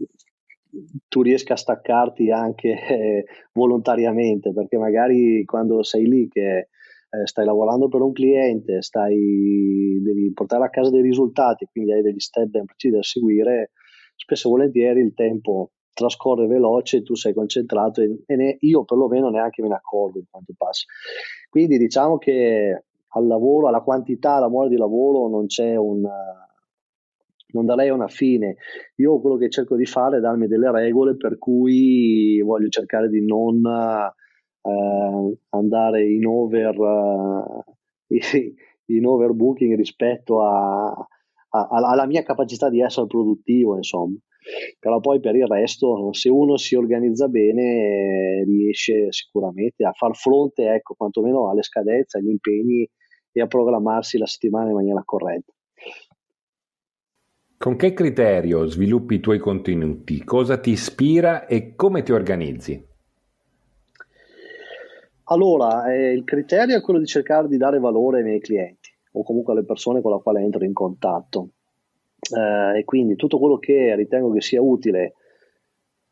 tu 1.08 1.22
riesca 1.22 1.54
a 1.54 1.58
staccarti 1.58 2.30
anche 2.30 2.70
eh, 2.70 3.26
volontariamente 3.54 4.54
perché 4.54 4.78
magari 4.78 5.44
quando 5.46 5.82
sei 5.84 6.06
lì 6.08 6.28
che 6.28 6.68
eh, 7.12 7.26
stai 7.26 7.46
lavorando 7.46 7.88
per 7.88 8.02
un 8.02 8.12
cliente, 8.12 8.82
stai, 8.82 10.00
devi 10.02 10.32
portare 10.32 10.66
a 10.66 10.70
casa 10.70 10.92
dei 10.92 11.02
risultati, 11.02 11.68
quindi 11.72 11.94
hai 11.94 12.02
degli 12.02 12.20
step 12.20 12.48
ben 12.50 12.66
precisi 12.66 12.94
da 12.94 13.02
seguire, 13.02 13.72
spesso 14.20 14.48
e 14.48 14.52
volentieri 14.52 15.02
il 15.02 15.14
tempo 15.14 15.72
trascorre 15.94 16.48
veloce, 16.48 17.04
tu 17.04 17.16
sei 17.16 17.34
concentrato 17.34 18.02
e, 18.02 18.24
e 18.26 18.36
ne, 18.36 18.58
io 18.62 18.84
perlomeno 18.86 19.30
neanche 19.30 19.62
me 19.62 19.70
ne 19.70 19.76
accorgo 19.76 20.20
di 20.20 20.28
quanto 20.30 20.54
passa. 20.56 20.86
Quindi 21.50 21.78
diciamo 21.78 22.18
che 22.18 22.84
al 23.08 23.28
lavoro, 23.28 23.68
alla 23.68 23.82
quantità, 23.82 24.36
all'amore 24.36 24.70
di 24.70 24.78
lavoro 24.78 25.28
non 25.28 25.48
c'è 25.48 25.76
un 25.76 26.08
non 27.52 27.66
darei 27.66 27.90
una 27.90 28.08
fine. 28.08 28.58
Io 28.98 29.20
quello 29.20 29.38
che 29.38 29.50
cerco 29.50 29.76
di 29.76 29.86
fare 29.86 30.18
è 30.18 30.20
darmi 30.20 30.48
delle 30.48 30.72
regole 30.72 31.16
per 31.16 31.38
cui 31.40 32.40
voglio 32.42 32.70
cercare 32.70 33.10
di 33.10 33.26
non 33.26 33.66
eh, 33.66 35.38
andare 35.50 36.12
in 36.12 36.26
over 36.28 37.66
eh, 38.08 38.20
in 38.90 39.06
overbooking 39.06 39.76
rispetto 39.76 40.42
a, 40.42 40.88
a, 40.90 41.08
alla 41.50 42.06
mia 42.06 42.24
capacità 42.24 42.70
di 42.70 42.82
essere 42.82 43.08
produttivo, 43.08 43.76
insomma. 43.76 44.18
Però 44.80 45.00
poi 45.00 45.20
per 45.20 45.36
il 45.36 45.48
resto, 45.48 46.12
se 46.14 46.30
uno 46.30 46.58
si 46.58 46.76
organizza 46.76 47.28
bene, 47.28 48.44
riesce 48.46 49.12
sicuramente 49.12 49.86
a 49.86 49.92
far 49.92 50.16
fronte, 50.16 50.74
ecco, 50.74 50.96
quantomeno 50.96 51.50
alle 51.50 51.64
scadenze, 51.64 52.18
agli 52.18 52.30
impegni 52.30 52.90
e 53.32 53.42
a 53.42 53.48
programmarsi 53.48 54.18
la 54.18 54.26
settimana 54.26 54.70
in 54.70 54.76
maniera 54.76 55.04
corretta. 55.04 55.54
Con 57.58 57.76
che 57.76 57.94
criterio 57.94 58.66
sviluppi 58.66 59.16
i 59.16 59.20
tuoi 59.20 59.38
contenuti? 59.38 60.24
Cosa 60.24 60.58
ti 60.60 60.72
ispira 60.72 61.46
e 61.46 61.76
come 61.76 62.04
ti 62.04 62.14
organizzi? 62.14 62.88
Allora, 65.26 65.94
eh, 65.94 66.14
il 66.14 66.24
criterio 66.24 66.78
è 66.78 66.82
quello 66.82 67.00
di 67.00 67.06
cercare 67.06 67.48
di 67.48 67.58
dare 67.58 67.78
valore 67.80 68.20
ai 68.20 68.24
miei 68.24 68.40
clienti 68.40 68.79
o 69.12 69.24
comunque 69.24 69.54
alle 69.54 69.66
persone 69.66 70.02
con 70.02 70.14
le 70.14 70.22
quali 70.22 70.44
entro 70.44 70.64
in 70.64 70.74
contatto. 70.74 71.50
Eh, 72.36 72.80
e 72.80 72.84
quindi 72.84 73.16
tutto 73.16 73.40
quello 73.40 73.58
che 73.58 73.96
ritengo 73.96 74.32
che 74.32 74.42
sia 74.42 74.62
utile 74.62 75.14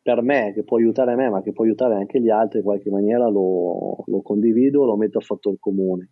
per 0.02 0.22
me, 0.22 0.52
che 0.54 0.64
può 0.64 0.78
aiutare 0.78 1.14
me, 1.14 1.28
ma 1.28 1.42
che 1.42 1.52
può 1.52 1.64
aiutare 1.64 1.94
anche 1.94 2.20
gli 2.20 2.30
altri 2.30 2.58
in 2.58 2.64
qualche 2.64 2.90
maniera, 2.90 3.28
lo, 3.28 4.04
lo 4.06 4.22
condivido, 4.22 4.84
lo 4.84 4.96
metto 4.96 5.18
a 5.18 5.22
fattore 5.22 5.56
comune. 5.60 6.08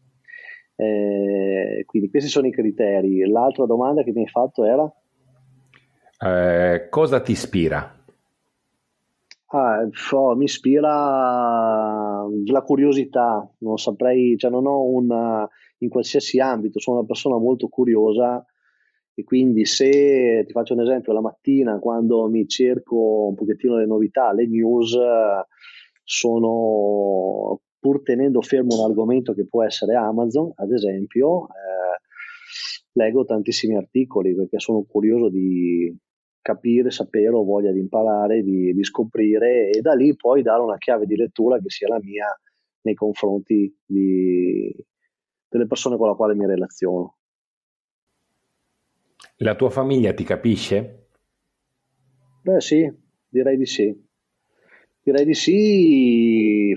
Eh, 0.77 1.83
quindi 1.87 2.11
questi 2.11 2.29
sono 2.29 2.47
i 2.47 2.53
criteri. 2.53 3.27
L'altra 3.27 3.65
domanda 3.65 4.03
che 4.03 4.13
mi 4.13 4.21
hai 4.21 4.29
fatto 4.29 4.65
era? 4.65 4.93
Eh, 6.19 6.89
cosa 6.91 7.21
ti 7.21 7.33
ispira? 7.33 7.95
Ah, 9.49 9.89
oh, 10.13 10.35
mi 10.35 10.45
ispira 10.45 12.27
la 12.47 12.63
curiosità, 12.63 13.49
non 13.59 13.79
saprei, 13.79 14.37
cioè 14.37 14.51
non 14.51 14.67
ho 14.67 14.83
una, 14.83 15.49
in 15.79 15.89
qualsiasi 15.89 16.41
ambito, 16.41 16.81
sono 16.81 16.99
una 16.99 17.07
persona 17.07 17.37
molto 17.39 17.69
curiosa 17.69 18.45
e 19.15 19.25
quindi 19.25 19.65
se 19.65 20.45
ti 20.47 20.53
faccio 20.53 20.75
un 20.75 20.83
esempio, 20.83 21.13
la 21.13 21.21
mattina 21.21 21.79
quando 21.79 22.29
mi 22.29 22.47
cerco 22.47 23.29
un 23.29 23.35
pochettino 23.35 23.77
le 23.77 23.87
novità, 23.87 24.33
le 24.33 24.47
news, 24.47 24.97
sono 26.03 27.61
pur 27.79 28.03
tenendo 28.03 28.43
fermo 28.43 28.77
un 28.77 28.85
argomento 28.85 29.33
che 29.33 29.47
può 29.47 29.65
essere 29.65 29.95
Amazon, 29.95 30.53
ad 30.57 30.71
esempio, 30.73 31.47
eh, 31.49 32.01
leggo 32.93 33.25
tantissimi 33.25 33.77
articoli 33.77 34.35
perché 34.35 34.59
sono 34.59 34.85
curioso 34.85 35.29
di, 35.29 35.95
capire, 36.47 36.93
sapere, 36.93 37.31
ho 37.31 37.43
voglia 37.43 37.73
di 37.73 37.81
imparare, 37.81 38.43
di, 38.43 38.73
di, 38.73 38.85
scoprire 38.85 39.71
e 39.71 39.81
da 39.81 39.95
lì 39.95 40.15
poi 40.15 40.43
dare 40.43 40.63
una 40.63 40.79
chiave 40.79 41.05
di 41.05 41.17
lettura 41.17 41.59
che 41.59 41.69
sia 41.71 41.89
la 41.89 41.99
mia 42.01 42.27
nei 42.83 42.95
confronti 42.95 43.77
di, 43.85 44.73
delle 45.57 45.69
persone 45.69 45.97
con 45.97 46.09
le 46.09 46.17
quali 46.17 46.37
mi 46.37 46.47
relaziono. 46.47 47.17
La 49.39 49.55
tua 49.55 49.71
famiglia 49.71 50.15
ti 50.15 50.25
capisce? 50.25 51.09
Beh 52.43 52.61
sì, 52.61 52.91
direi 53.29 53.57
di 53.57 53.67
sì. 53.67 54.05
Direi 55.03 55.25
di 55.25 55.35
sì. 55.35 56.77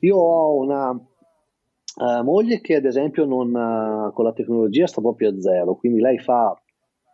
Io 0.00 0.16
ho 0.16 0.56
una 0.56 0.90
uh, 0.90 2.22
moglie 2.22 2.60
che 2.60 2.76
ad 2.76 2.84
esempio 2.84 3.24
non, 3.24 3.54
uh, 3.54 4.12
con 4.12 4.24
la 4.24 4.32
tecnologia 4.32 4.86
sta 4.86 5.00
proprio 5.00 5.30
a 5.30 5.40
zero, 5.40 5.76
quindi 5.76 6.00
lei 6.00 6.18
fa 6.18 6.60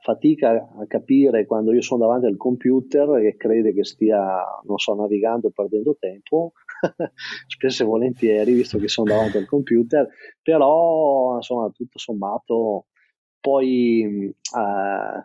fatica 0.01 0.51
a 0.51 0.87
capire 0.87 1.47
quando 1.47 1.73
io 1.73 1.83
sono 1.83 2.01
davanti 2.01 2.27
al 2.27 2.37
computer 2.37 3.17
e 3.19 3.37
crede 3.37 3.73
che 3.73 3.85
stia, 3.85 4.45
non 4.65 4.79
so, 4.79 4.95
navigando 4.95 5.49
e 5.49 5.53
perdendo 5.53 5.97
tempo, 5.99 6.53
spesso 7.47 7.83
e 7.83 7.87
volentieri, 7.87 8.53
visto 8.53 8.79
che 8.79 8.89
sono 8.89 9.11
davanti 9.11 9.37
al 9.37 9.47
computer, 9.47 10.09
però 10.43 11.37
insomma 11.37 11.71
tutto 11.71 11.99
sommato 11.99 12.87
poi 13.41 14.03
eh, 14.03 15.25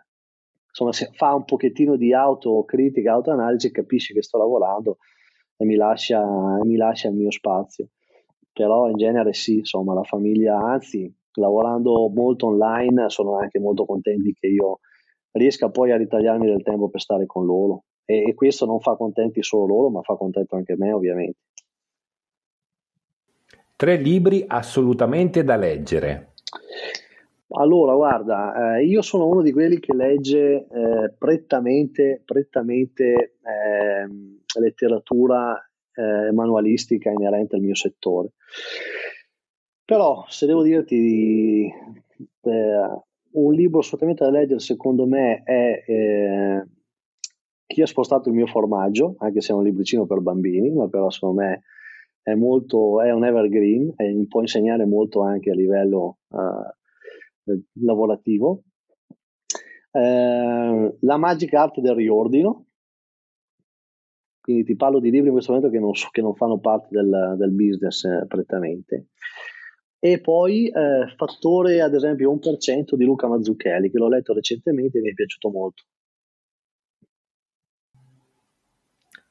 insomma, 0.68 0.92
se 0.92 1.10
fa 1.12 1.34
un 1.34 1.44
pochettino 1.44 1.96
di 1.96 2.12
autocritica, 2.12 3.12
autoanalisi, 3.12 3.70
capisce 3.70 4.12
che 4.12 4.22
sto 4.22 4.38
lavorando 4.38 4.98
e 5.56 5.64
mi 5.64 5.74
lascia, 5.74 6.22
mi 6.62 6.76
lascia 6.76 7.08
il 7.08 7.14
mio 7.14 7.30
spazio. 7.30 7.88
Però 8.52 8.88
in 8.88 8.96
genere 8.96 9.32
sì, 9.32 9.58
insomma, 9.58 9.94
la 9.94 10.02
famiglia, 10.02 10.58
anzi, 10.58 11.12
lavorando 11.40 12.08
molto 12.08 12.46
online 12.46 13.08
sono 13.08 13.38
anche 13.38 13.58
molto 13.58 13.84
contenti 13.84 14.32
che 14.32 14.46
io 14.48 14.80
riesca 15.32 15.68
poi 15.70 15.92
a 15.92 15.96
ritagliarmi 15.96 16.46
del 16.46 16.62
tempo 16.62 16.88
per 16.88 17.00
stare 17.00 17.26
con 17.26 17.44
loro 17.44 17.84
e, 18.04 18.28
e 18.28 18.34
questo 18.34 18.66
non 18.66 18.80
fa 18.80 18.96
contenti 18.96 19.42
solo 19.42 19.66
loro 19.66 19.90
ma 19.90 20.02
fa 20.02 20.14
contento 20.14 20.56
anche 20.56 20.76
me 20.76 20.92
ovviamente. 20.92 21.38
Tre 23.76 23.96
libri 23.96 24.42
assolutamente 24.46 25.44
da 25.44 25.56
leggere. 25.56 26.32
Allora, 27.48 27.94
guarda, 27.94 28.76
eh, 28.76 28.86
io 28.86 29.02
sono 29.02 29.28
uno 29.28 29.42
di 29.42 29.52
quelli 29.52 29.78
che 29.78 29.94
legge 29.94 30.66
eh, 30.66 31.14
prettamente, 31.16 32.22
prettamente 32.24 33.36
eh, 33.42 34.58
letteratura 34.58 35.60
manualistica 36.32 37.08
inerente 37.08 37.56
al 37.56 37.62
mio 37.62 37.74
settore. 37.74 38.32
Però 39.86 40.24
se 40.28 40.46
devo 40.46 40.64
dirti 40.64 41.64
eh, 41.66 43.02
un 43.30 43.52
libro 43.52 43.78
assolutamente 43.78 44.24
da 44.24 44.30
leggere 44.30 44.58
secondo 44.58 45.06
me 45.06 45.44
è 45.44 45.84
eh, 45.86 46.66
Chi 47.66 47.82
ha 47.82 47.86
spostato 47.86 48.28
il 48.28 48.34
mio 48.34 48.48
formaggio, 48.48 49.14
anche 49.18 49.40
se 49.40 49.52
è 49.52 49.54
un 49.54 49.62
libricino 49.62 50.04
per 50.04 50.20
bambini, 50.20 50.70
ma 50.70 50.88
però 50.88 51.08
secondo 51.10 51.40
me 51.40 51.62
è, 52.20 52.34
molto, 52.34 53.00
è 53.00 53.12
un 53.12 53.24
evergreen 53.24 53.92
e 53.96 54.26
può 54.28 54.40
insegnare 54.40 54.84
molto 54.86 55.22
anche 55.22 55.50
a 55.50 55.54
livello 55.54 56.18
uh, 56.30 57.62
lavorativo. 57.84 58.64
Eh, 59.92 60.96
la 60.98 61.16
magica 61.16 61.62
arte 61.62 61.80
del 61.80 61.94
riordino, 61.94 62.66
quindi 64.40 64.64
ti 64.64 64.74
parlo 64.74 64.98
di 64.98 65.10
libri 65.10 65.28
in 65.28 65.32
questo 65.32 65.52
momento 65.52 65.72
che 65.72 65.80
non, 65.80 65.92
che 66.10 66.22
non 66.22 66.34
fanno 66.34 66.58
parte 66.58 66.88
del, 66.90 67.36
del 67.38 67.52
business 67.52 68.04
eh, 68.04 68.24
prettamente. 68.26 69.10
E 69.98 70.20
poi 70.20 70.68
eh, 70.68 71.14
Fattore, 71.16 71.80
ad 71.80 71.94
esempio, 71.94 72.32
1% 72.32 72.94
di 72.94 73.04
Luca 73.04 73.28
Mazzucchelli, 73.28 73.90
che 73.90 73.98
l'ho 73.98 74.08
letto 74.08 74.32
recentemente 74.34 74.98
e 74.98 75.00
mi 75.00 75.10
è 75.10 75.14
piaciuto 75.14 75.50
molto. 75.50 75.82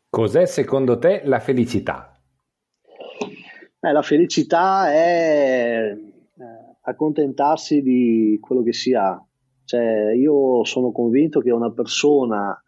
Cos'è 0.10 0.46
secondo 0.46 0.98
te 0.98 1.22
la 1.26 1.40
felicità? 1.40 2.18
Eh, 3.80 3.92
la 3.92 4.02
felicità 4.02 4.92
è 4.92 5.94
eh, 5.94 6.78
accontentarsi 6.82 7.82
di 7.82 8.38
quello 8.42 8.64
che 8.64 8.74
si 8.74 8.94
ha. 8.94 9.22
Cioè, 9.66 10.14
io 10.14 10.64
sono 10.64 10.92
convinto 10.92 11.42
che 11.42 11.52
una 11.52 11.72
persona 11.72 12.60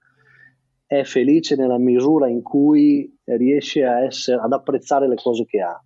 è 0.86 1.04
felice 1.04 1.56
nella 1.56 1.77
misura 1.77 2.27
in 2.27 2.42
cui 2.42 3.18
riesce 3.24 3.84
essere, 3.84 4.42
ad 4.42 4.51
apprezzare 4.54 5.08
le 5.08 5.16
cose 5.16 5.46
che 5.46 5.62
ha 5.62 5.82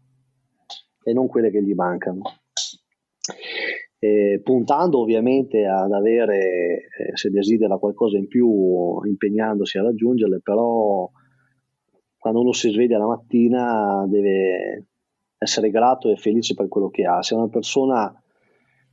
e 1.03 1.13
non 1.13 1.27
quelle 1.27 1.51
che 1.51 1.63
gli 1.63 1.73
mancano. 1.73 2.21
Eh, 3.99 4.41
puntando 4.43 4.99
ovviamente 4.99 5.65
ad 5.65 5.91
avere, 5.91 6.87
eh, 6.97 7.15
se 7.15 7.29
desidera 7.29 7.77
qualcosa 7.77 8.17
in 8.17 8.27
più, 8.27 8.99
impegnandosi 9.05 9.77
a 9.77 9.83
raggiungerle, 9.83 10.39
però 10.41 11.09
quando 12.17 12.41
uno 12.41 12.51
si 12.51 12.71
sveglia 12.71 12.97
la 12.97 13.07
mattina 13.07 14.05
deve 14.07 14.87
essere 15.37 15.69
grato 15.69 16.09
e 16.09 16.15
felice 16.15 16.53
per 16.53 16.67
quello 16.67 16.89
che 16.89 17.03
ha. 17.03 17.21
Se 17.21 17.35
una 17.35 17.49
persona 17.49 18.13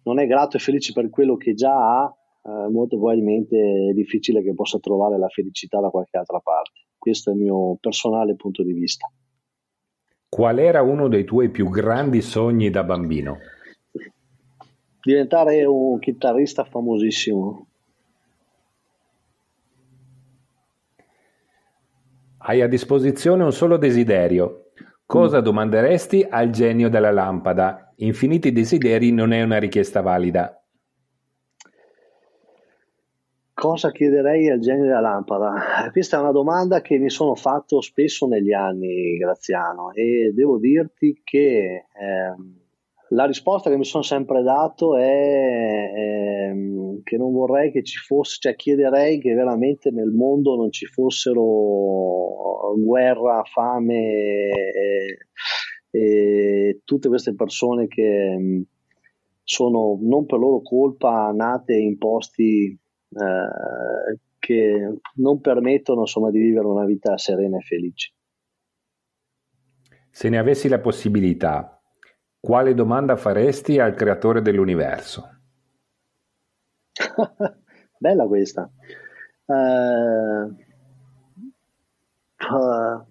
non 0.05 0.19
è 0.19 0.27
grato 0.27 0.57
e 0.57 0.61
felice 0.61 0.93
per 0.93 1.11
quello 1.11 1.37
che 1.37 1.55
già 1.55 1.73
ha, 1.73 2.15
eh, 2.43 2.71
molto 2.71 2.97
probabilmente 2.97 3.89
è 3.91 3.93
difficile 3.93 4.43
che 4.43 4.55
possa 4.55 4.79
trovare 4.79 5.19
la 5.19 5.29
felicità 5.29 5.81
da 5.81 5.91
qualche 5.91 6.17
altra 6.17 6.41
parte. 6.41 6.87
Questo 6.97 7.31
è 7.31 7.35
il 7.35 7.41
mio 7.41 7.77
personale 7.81 8.35
punto 8.35 8.63
di 8.63 8.73
vista. 8.73 9.11
Qual 10.29 10.59
era 10.59 10.83
uno 10.83 11.09
dei 11.09 11.25
tuoi 11.25 11.49
più 11.49 11.71
grandi 11.71 12.21
sogni 12.21 12.69
da 12.69 12.85
bambino? 12.85 13.39
Diventare 15.03 15.65
un 15.65 15.99
chitarrista 15.99 16.65
famosissimo. 16.65 17.67
Hai 22.39 22.61
a 22.61 22.69
disposizione 22.69 23.43
un 23.43 23.53
solo 23.53 23.79
desiderio. 23.79 24.71
Cosa 25.07 25.41
mm. 25.41 25.43
domanderesti 25.43 26.27
al 26.29 26.51
genio 26.51 26.91
della 26.91 27.11
lampada? 27.11 27.93
Infiniti 27.97 28.53
desideri 28.53 29.11
non 29.11 29.33
è 29.33 29.43
una 29.43 29.59
richiesta 29.59 30.03
valida. 30.03 30.58
Cosa 33.59 33.91
chiederei 33.91 34.49
al 34.49 34.61
genio 34.61 34.85
della 34.85 35.01
lampada? 35.01 35.91
Questa 35.91 36.17
è 36.17 36.21
una 36.21 36.31
domanda 36.31 36.81
che 36.81 36.97
mi 36.97 37.11
sono 37.11 37.35
fatto 37.35 37.81
spesso 37.81 38.29
negli 38.29 38.53
anni, 38.53 39.17
Graziano, 39.17 39.91
e 39.95 40.31
devo 40.33 40.61
dirti 40.61 41.23
che 41.25 41.87
eh, 41.93 42.35
la 43.09 43.25
risposta 43.27 43.69
che 43.69 43.77
mi 43.77 43.85
sono 43.85 44.05
sempre 44.05 44.45
dato 44.45 44.97
è 44.97 45.91
eh, 45.93 47.01
che 47.03 47.17
non 47.17 47.33
vorrei 47.33 47.73
che 47.73 47.83
ci 47.83 47.99
fosse, 47.99 48.37
cioè 48.39 48.55
chiederei 48.55 49.19
che 49.19 49.35
veramente 49.35 49.91
nel 49.91 50.13
mondo 50.13 50.55
non 50.55 50.71
ci 50.71 50.87
fossero 50.87 52.77
guerra, 52.77 53.43
fame 53.43 54.53
e, 54.71 55.19
e 55.91 56.81
tutte 56.85 57.09
queste 57.09 57.35
persone 57.35 57.89
che 57.89 58.65
sono 59.43 59.99
non 60.01 60.27
per 60.27 60.39
loro 60.39 60.63
colpa 60.63 61.33
nate 61.33 61.75
in 61.75 61.99
posti 61.99 62.79
eh, 63.11 64.19
che 64.39 65.01
non 65.15 65.41
permettono 65.41 66.01
insomma, 66.01 66.31
di 66.31 66.39
vivere 66.39 66.67
una 66.67 66.85
vita 66.85 67.17
serena 67.19 67.59
e 67.59 67.63
felice. 67.63 68.13
Se 70.11 70.29
ne 70.29 70.39
avessi 70.39 70.69
la 70.69 70.81
possibilità, 70.81 71.81
quale 72.41 72.75
domanda 72.75 73.17
faresti 73.17 73.79
al 73.79 73.95
creatore 73.95 74.43
dell'universo? 74.43 75.41
Bella 77.99 78.27
questa. 78.27 78.71
Uh, 79.45 80.57
uh, 82.51 83.07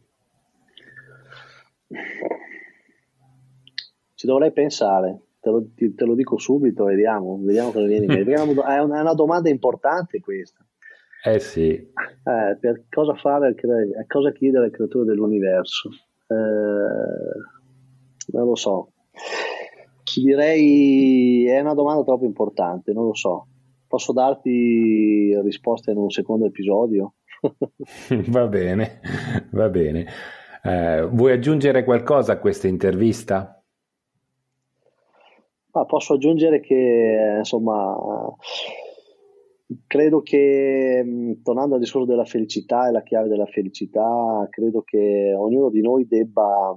ci 4.14 4.28
dovrei 4.28 4.52
pensare, 4.52 5.27
te 5.48 5.50
lo, 5.50 5.94
te 5.96 6.06
lo, 6.06 6.16
dico 6.16 6.38
subito, 6.38 6.86
vediamo, 6.86 7.40
vediamo 7.42 7.72
cosa 7.72 7.86
viene 7.86 8.06
in 8.06 8.12
mente. 8.12 8.34
È 8.34 8.80
una, 8.80 9.14
domanda 9.14 9.50
importante 9.50 10.20
questa. 10.20 10.66
Eh 11.24 11.40
sì. 11.40 11.70
Eh, 11.70 12.58
per 12.60 12.84
cosa 12.90 13.16
fare, 13.16 13.56
cosa 14.08 14.32
chiedere 14.32 14.66
al 14.66 14.72
creatore 14.72 15.06
dell'universo? 15.06 15.90
Eh, 16.28 16.36
non 18.34 18.46
lo 18.46 18.56
so. 18.56 18.92
Direi 20.16 21.46
è 21.46 21.60
una 21.60 21.74
domanda 21.76 22.04
troppo 22.04 22.26
importante, 22.26 22.92
non 22.92 23.06
lo 23.06 23.16
so. 23.16 23.48
Posso 23.88 24.14
darti 24.14 25.40
risposta 25.42 25.92
in 25.92 25.98
un 25.98 26.10
secondo 26.10 26.46
episodio? 26.46 27.14
va 28.30 28.48
bene, 28.48 29.00
va 29.52 29.70
bene. 29.70 30.08
Eh, 30.64 31.08
vuoi 31.10 31.34
aggiungere 31.34 31.84
qualcosa 31.84 32.34
a 32.34 32.40
questa 32.40 32.68
intervista? 32.68 33.57
Ah, 35.80 35.86
posso 35.86 36.14
aggiungere 36.14 36.60
che 36.60 37.36
insomma 37.38 37.96
credo 39.86 40.22
che 40.22 41.38
tornando 41.44 41.76
al 41.76 41.82
discorso 41.82 42.08
della 42.08 42.26
felicità 42.26 42.88
e 42.88 42.92
la 42.92 43.04
chiave 43.04 43.28
della 43.28 43.46
felicità, 43.46 44.48
credo 44.50 44.82
che 44.82 45.36
ognuno 45.38 45.70
di 45.70 45.82
noi 45.82 46.08
debba 46.08 46.76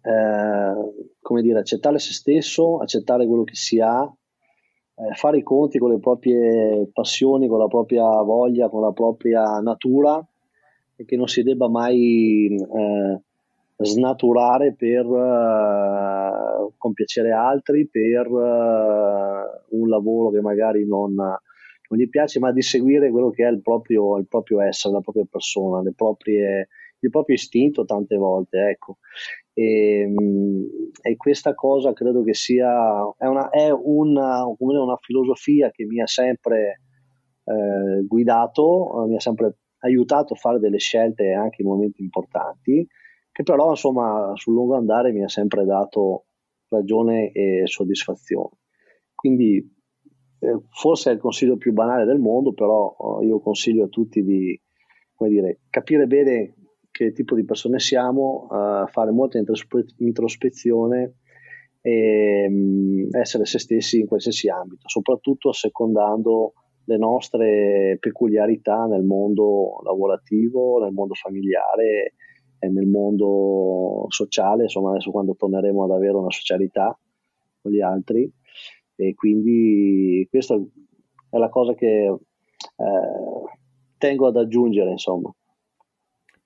eh, 0.00 1.14
come 1.20 1.42
dire, 1.42 1.60
accettare 1.60 2.00
se 2.00 2.12
stesso, 2.12 2.78
accettare 2.78 3.24
quello 3.24 3.44
che 3.44 3.54
si 3.54 3.78
ha, 3.78 4.02
eh, 4.02 5.14
fare 5.14 5.38
i 5.38 5.42
conti 5.42 5.78
con 5.78 5.90
le 5.90 6.00
proprie 6.00 6.88
passioni, 6.92 7.46
con 7.46 7.58
la 7.58 7.68
propria 7.68 8.04
voglia, 8.22 8.68
con 8.68 8.80
la 8.80 8.92
propria 8.92 9.60
natura 9.60 10.26
e 10.96 11.04
che 11.04 11.16
non 11.16 11.28
si 11.28 11.42
debba 11.42 11.68
mai 11.68 12.56
eh, 12.56 13.22
snaturare 13.84 14.74
per 14.74 15.04
uh, 15.06 16.72
compiacere 16.76 17.32
altri, 17.32 17.88
per 17.88 18.28
uh, 18.28 19.78
un 19.78 19.88
lavoro 19.88 20.30
che 20.30 20.40
magari 20.40 20.86
non, 20.86 21.14
non, 21.14 21.98
gli 21.98 22.08
piace, 22.08 22.38
ma 22.38 22.52
di 22.52 22.62
seguire 22.62 23.10
quello 23.10 23.30
che 23.30 23.46
è 23.46 23.50
il 23.50 23.62
proprio, 23.62 24.18
il 24.18 24.26
proprio 24.26 24.60
essere, 24.60 24.94
la 24.94 25.00
propria 25.00 25.26
persona, 25.28 25.82
proprie, 25.94 26.68
il 26.98 27.10
proprio 27.10 27.36
istinto 27.36 27.84
tante 27.84 28.16
volte. 28.16 28.68
Ecco. 28.68 28.98
E, 29.54 30.10
e, 31.02 31.16
questa 31.16 31.54
cosa 31.54 31.92
credo 31.92 32.22
che 32.22 32.32
sia 32.32 33.02
è 33.18 33.26
una, 33.26 33.50
è 33.50 33.70
una, 33.70 34.44
una 34.58 34.96
filosofia 35.00 35.70
che 35.70 35.84
mi 35.84 36.00
ha 36.00 36.06
sempre 36.06 36.80
eh, 37.44 38.02
guidato, 38.06 39.04
mi 39.08 39.16
ha 39.16 39.20
sempre 39.20 39.56
aiutato 39.80 40.34
a 40.34 40.36
fare 40.36 40.58
delle 40.58 40.78
scelte 40.78 41.32
anche 41.32 41.62
in 41.62 41.68
momenti 41.68 42.02
importanti, 42.02 42.86
che 43.32 43.42
però 43.42 43.70
insomma 43.70 44.32
sul 44.34 44.52
lungo 44.52 44.76
andare 44.76 45.10
mi 45.12 45.24
ha 45.24 45.28
sempre 45.28 45.64
dato 45.64 46.26
ragione 46.68 47.32
e 47.32 47.62
soddisfazione. 47.64 48.58
Quindi 49.14 49.56
eh, 50.38 50.60
forse 50.70 51.10
è 51.10 51.14
il 51.14 51.20
consiglio 51.20 51.56
più 51.56 51.72
banale 51.72 52.04
del 52.04 52.18
mondo, 52.18 52.52
però 52.52 52.94
eh, 53.20 53.26
io 53.26 53.40
consiglio 53.40 53.84
a 53.84 53.88
tutti 53.88 54.22
di 54.22 54.60
dire, 55.28 55.60
capire 55.70 56.06
bene 56.06 56.54
che 56.90 57.12
tipo 57.12 57.34
di 57.34 57.44
persone 57.44 57.78
siamo, 57.78 58.48
uh, 58.50 58.86
fare 58.88 59.12
molta 59.12 59.40
introspezione 59.98 61.14
e 61.80 62.46
um, 62.48 63.08
essere 63.12 63.46
se 63.46 63.58
stessi 63.58 64.00
in 64.00 64.06
qualsiasi 64.06 64.48
ambito, 64.48 64.88
soprattutto 64.88 65.48
assecondando 65.48 66.54
le 66.84 66.98
nostre 66.98 67.96
peculiarità 68.00 68.86
nel 68.86 69.04
mondo 69.04 69.80
lavorativo, 69.84 70.82
nel 70.82 70.92
mondo 70.92 71.14
familiare 71.14 72.14
nel 72.68 72.86
mondo 72.86 74.06
sociale, 74.08 74.64
insomma 74.64 74.90
adesso 74.90 75.10
quando 75.10 75.34
torneremo 75.34 75.84
ad 75.84 75.90
avere 75.90 76.14
una 76.14 76.30
socialità 76.30 76.96
con 77.60 77.72
gli 77.72 77.80
altri 77.80 78.30
e 78.94 79.14
quindi 79.14 80.26
questa 80.30 80.54
è 81.30 81.38
la 81.38 81.48
cosa 81.48 81.74
che 81.74 81.86
eh, 81.86 82.18
tengo 83.98 84.26
ad 84.26 84.36
aggiungere 84.36 84.90
insomma. 84.90 85.34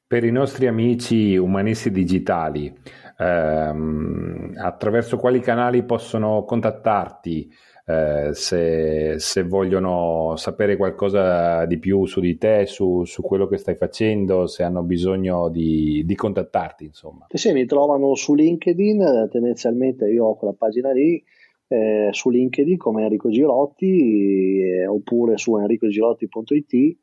Per 0.08 0.22
i 0.22 0.30
nostri 0.30 0.68
amici 0.68 1.36
umanisti 1.36 1.90
digitali, 1.90 2.72
ehm, 3.18 4.52
attraverso 4.56 5.16
quali 5.16 5.40
canali 5.40 5.84
possono 5.84 6.44
contattarti 6.44 7.50
eh, 7.88 8.30
se, 8.32 9.14
se, 9.18 9.42
vogliono 9.44 10.34
sapere 10.36 10.76
qualcosa 10.76 11.64
di 11.66 11.78
più 11.78 12.04
su 12.04 12.20
di 12.20 12.36
te, 12.36 12.66
su, 12.66 13.04
su 13.04 13.22
quello 13.22 13.46
che 13.46 13.58
stai 13.58 13.76
facendo, 13.76 14.48
se 14.48 14.64
hanno 14.64 14.82
bisogno 14.82 15.48
di, 15.48 16.02
di 16.04 16.14
contattarti, 16.16 16.84
insomma? 16.84 17.26
Sì, 17.30 17.52
mi 17.52 17.64
trovano 17.64 18.16
su 18.16 18.34
LinkedIn, 18.34 19.28
tendenzialmente 19.30 20.08
io 20.10 20.24
ho 20.24 20.36
quella 20.36 20.54
pagina 20.58 20.90
lì, 20.90 21.22
eh, 21.68 22.08
su 22.10 22.30
LinkedIn 22.30 22.76
come 22.76 23.04
Enrico 23.04 23.30
Girotti 23.30 24.60
eh, 24.62 24.86
oppure 24.86 25.36
su 25.36 25.56
enricogirotti.it 25.56 26.98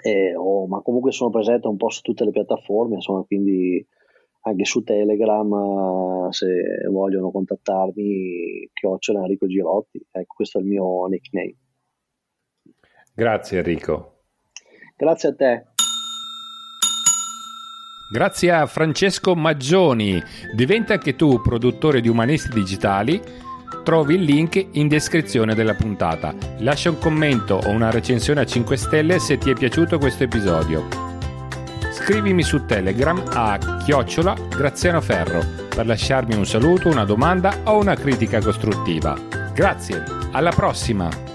eh, 0.00 0.34
oh, 0.34 0.66
ma 0.66 0.80
comunque 0.80 1.12
sono 1.12 1.30
presente 1.30 1.66
un 1.66 1.76
po' 1.76 1.90
su 1.90 2.02
tutte 2.02 2.24
le 2.24 2.30
piattaforme, 2.30 2.96
insomma, 2.96 3.22
quindi 3.22 3.84
anche 4.40 4.64
su 4.64 4.82
Telegram 4.82 6.30
se 6.30 6.86
vogliono 6.90 7.30
contattarmi, 7.30 8.70
chiocciola 8.72 9.20
Enrico 9.20 9.46
Girotti, 9.46 10.00
ecco 10.10 10.34
questo 10.34 10.58
è 10.58 10.60
il 10.60 10.66
mio 10.66 11.06
nickname. 11.06 11.56
Grazie 13.14 13.58
Enrico. 13.58 14.20
Grazie 14.96 15.28
a 15.28 15.34
te. 15.34 15.66
Grazie 18.12 18.50
a 18.52 18.66
Francesco 18.66 19.34
Maggioni. 19.34 20.20
Diventa 20.54 20.94
anche 20.94 21.14
tu 21.14 21.40
produttore 21.42 22.00
di 22.00 22.08
umanisti 22.08 22.48
digitali 22.54 23.20
Trovi 23.88 24.16
il 24.16 24.22
link 24.22 24.66
in 24.72 24.86
descrizione 24.86 25.54
della 25.54 25.74
puntata. 25.74 26.34
Lascia 26.58 26.90
un 26.90 26.98
commento 26.98 27.54
o 27.54 27.70
una 27.70 27.90
recensione 27.90 28.40
a 28.40 28.44
5 28.44 28.76
stelle 28.76 29.18
se 29.18 29.38
ti 29.38 29.50
è 29.50 29.54
piaciuto 29.54 29.98
questo 29.98 30.24
episodio. 30.24 31.07
Scrivimi 32.08 32.42
su 32.42 32.64
Telegram 32.64 33.22
a 33.34 33.58
chiocciola 33.84 34.34
Graziano 34.48 35.02
Ferro 35.02 35.44
per 35.68 35.84
lasciarmi 35.84 36.34
un 36.34 36.46
saluto, 36.46 36.88
una 36.88 37.04
domanda 37.04 37.60
o 37.64 37.76
una 37.76 37.96
critica 37.96 38.40
costruttiva. 38.40 39.14
Grazie, 39.52 40.04
alla 40.32 40.52
prossima! 40.52 41.27